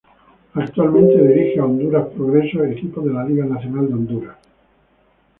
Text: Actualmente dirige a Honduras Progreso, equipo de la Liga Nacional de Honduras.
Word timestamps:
Actualmente 0.55 1.21
dirige 1.27 1.59
a 1.59 1.65
Honduras 1.65 2.07
Progreso, 2.07 2.63
equipo 2.65 3.01
de 3.01 3.13
la 3.13 3.23
Liga 3.23 3.45
Nacional 3.45 3.87
de 3.87 3.93
Honduras. 3.93 4.37